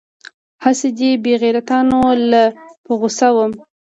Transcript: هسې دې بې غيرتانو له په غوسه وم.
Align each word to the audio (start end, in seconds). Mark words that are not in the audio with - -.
هسې 0.63 0.89
دې 0.97 1.09
بې 1.23 1.33
غيرتانو 1.41 2.01
له 2.31 2.43
په 2.83 2.91
غوسه 2.99 3.27
وم. 3.35 3.51